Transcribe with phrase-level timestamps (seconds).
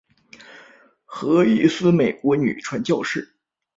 [1.05, 3.35] 何义思美国女传教士。